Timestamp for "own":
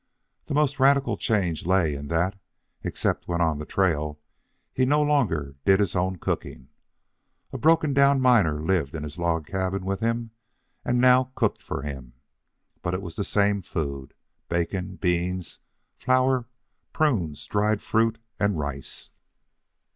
5.95-6.15